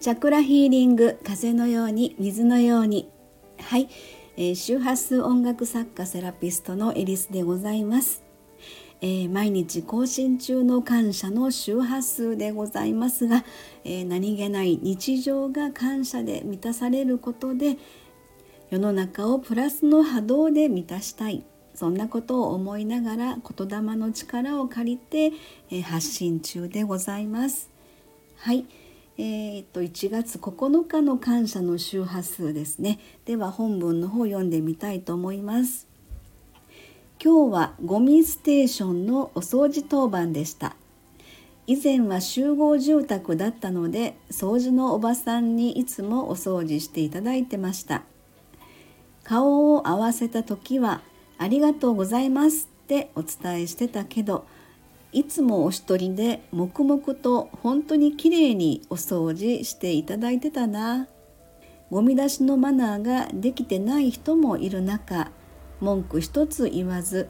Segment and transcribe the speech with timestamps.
[0.00, 3.10] チャクラヒーリング風のように水のように。
[3.58, 3.88] はい、
[4.36, 8.22] えー、周波数音楽作家セラピストのエリスでございます、
[9.00, 13.44] えー、毎日更新中の感謝の周波数でございますが、
[13.82, 17.76] えー、何気ない日常が感謝で満たされることで
[18.70, 21.44] 世の中をプラスの波動で満たしたい。
[21.74, 25.32] そんなことを思いながら言霊の力を借りて、
[25.70, 27.70] え発信中でございます。
[28.36, 28.66] はい、
[29.20, 33.00] えー、と1月9日の感謝の周波数ですね。
[33.24, 35.88] では本文の方読んでみたいと思います。
[37.20, 40.76] 今日はゴミステーションのお掃除当番でした。
[41.66, 48.04] 以前は集合住宅だったので掃除のおばさんにいつもお掃除していただいてました。
[49.24, 51.00] 顔を合わせた時は
[51.38, 54.46] ありがとうございますってお伝えしてたけど
[55.12, 61.08] いつもお一人で黙々と本当にきれいにお掃除していただいてたな。
[61.90, 65.30] ゴミ出しのマナーができてない人もいる中
[65.80, 67.28] 文句一つ言わず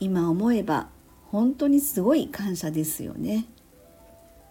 [0.00, 0.88] 今思えば
[1.30, 3.46] 本当にすごい感謝ですよね、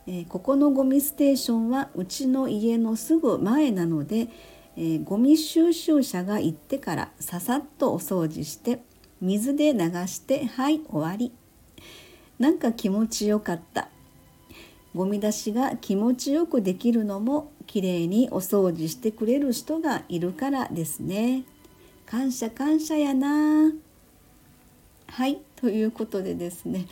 [0.07, 4.29] えー、ここのゴミステーションはうちの家のすぐ前なので、
[4.77, 8.81] えー、ゴミ収集車が行ってからささっとお掃除して
[9.19, 11.33] 水で流してはい終わり。
[12.39, 13.89] なんか気持ちよかった。
[14.95, 21.43] ゴミ出しが気持ちよくできるのもきれいにお掃除してくれる人がいるからですね。
[22.05, 23.71] 感謝感謝やな。
[25.07, 26.87] はいということでですね。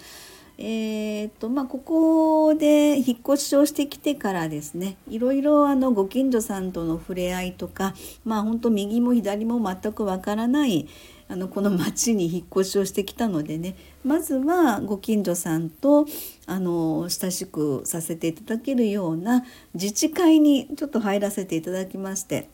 [0.60, 7.94] えー、っとまあここで引っ越しをしてきてからですねいろいろあのご近所さんとの触れ合いとか
[8.26, 10.88] まあ本当右も左も全くわからない
[11.30, 16.06] あのこの町に引っ越しをしてきたのでねまずはご近所さんと
[16.46, 22.50] あの親しくさせていただけるような自治会にちょっと入らせていただきまして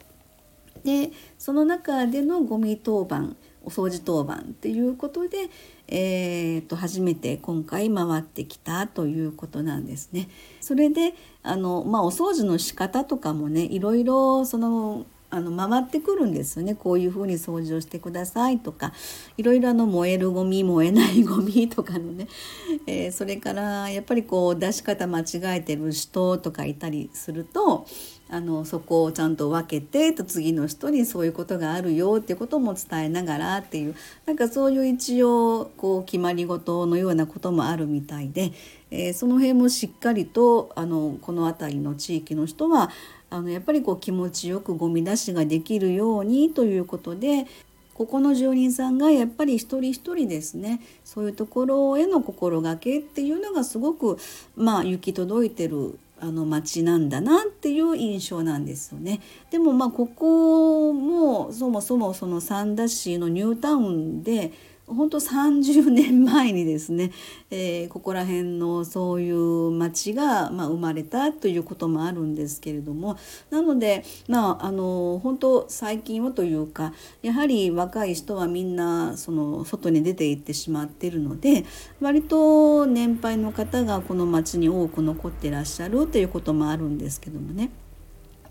[0.84, 5.50] でその中でのゴミ当番お掃除当番っていうことで、
[5.88, 10.30] えー、と初めて今回回ってきたということなんですね。
[10.62, 16.76] それであの、まあ、お掃除の仕方とかもねいろいろそのあの回ってくるんですよね。
[16.76, 18.94] こういうふうに掃除をしてくださいとか
[19.36, 22.28] いろいろあの燃えるゴミ燃えないゴミとかのね、
[22.86, 27.88] えー、それからやっぱりこう出し方間違えてる人とかいたりすると
[28.30, 33.96] あのそこをちゃんと分けてと次の人にそういうことがあるよっていうことも伝えながらっていう
[34.26, 38.52] なんかそういう一応こう決まり事のようなこともあるみたいで、
[38.96, 42.92] えー、その辺もしっかりとあのこの辺りの地域の人は
[43.32, 47.48] あのやっぱりこう気持ちよくゴミ出しができるようにということで
[47.96, 54.20] ここの住人さんがやっぱり一人一人ですねそういうところへの心がけっていうのがすごく
[54.56, 59.20] まあ行き届いてるあの街なんだなっていう印象なんですよね。
[59.52, 64.54] でもまあここもそもそもその三田市のニュータウンで
[64.86, 67.12] 本当30年前にですね、
[67.50, 73.18] えー、ここら辺のそういう町が、まあ、生まれたということもあるんですけれども
[73.50, 81.66] なのでまああの本当最近はというかやはり若い人はみんなその外に出て行ってしまってるので
[82.02, 87.72] 割と年配の方がこの町に多く残ってらっしゃるということもあるんですけどもね。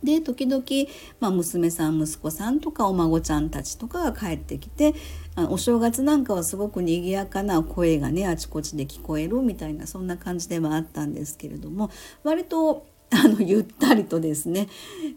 [0.02, 0.64] で時々、
[1.20, 4.94] まあ、娘さん息子さんとかお孫ちゃんたちとかが帰ってきて
[5.36, 11.90] あお正月なんかはすごく賑やかな声がねあちこちで聞こえるみたいなそんな感じではあったんですけれども
[12.22, 14.68] 割とあのゆったりとですね、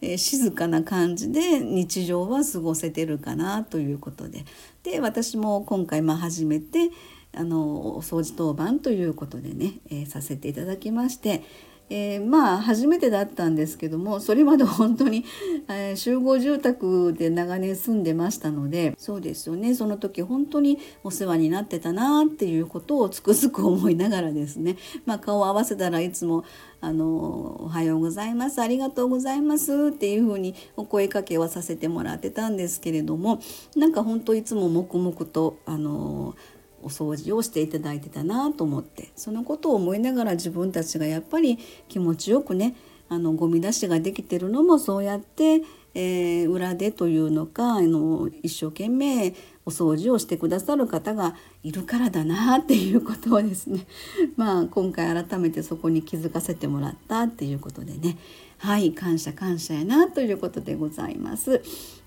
[0.02, 4.46] えー、静かな感じで日常は過ごせてるかなということで。
[4.84, 6.92] で私も今回まあ初めて
[7.34, 11.44] あのお掃除当番ということでね、えー、させていただきまして
[11.90, 15.24] えー、まあ初めてだったんですけどもそれまで本当に、
[15.70, 19.76] えー、集合住宅で長年住んでましたのでそうですよね。
[19.76, 26.44] その時本当にお世話になってたなっていうことをつくづく思いながらですね、まあ、顔を合わせたらいつも
[26.82, 33.40] あの「おはようございますありがとうございます」っていうふうにお声かけはさせてもらってたんですけれども
[33.76, 36.36] なんか本当いつも黙々とあの
[36.86, 41.58] お掃除をしていただいてたなと思ってそのことを思いながら自分たちがやっぱり
[41.90, 42.76] 気持ちよくね
[43.10, 45.62] あのゴミ出しができてるのもそうやって、
[45.96, 49.34] えー、裏でというのかあの一生懸命
[49.66, 53.88] お掃除をしてくださる方がいるからだなっていうことをですね
[54.36, 58.18] まあ今回改めてそこに気づかせてもらったっていうことでね
[58.58, 61.62] はい感謝感謝やなということでございます。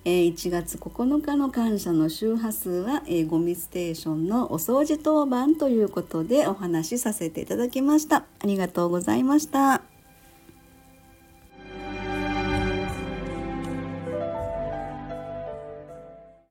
[0.05, 8.25] えー、1月9日の感謝の周波数は、えー、ゴミステーションのお掃除当番ということでお話しさせていただきました。
[8.39, 9.98] ありがとうございました。